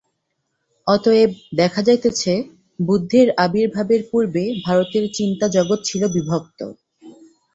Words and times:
অতএব 0.87 1.29
দেখা 1.55 1.81
যাইতেছে, 1.87 2.33
বুদ্ধের 2.79 3.27
আবির্ভাবের 3.37 4.01
পূর্বে 4.11 4.43
ভারতের 4.65 5.05
চিন্তা-জগৎ 5.17 5.79
ছিল 5.85 6.01
বিভক্ত। 6.15 6.59